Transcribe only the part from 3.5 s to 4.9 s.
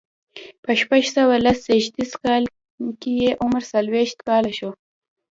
څلوېښت کاله شو.